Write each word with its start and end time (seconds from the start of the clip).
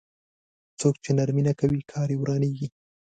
څوک 0.79 0.95
چې 1.03 1.11
نرمي 1.17 1.43
نه 1.47 1.53
کوي 1.59 1.81
کار 1.91 2.07
يې 2.13 2.17
ورانېږي. 2.19 2.67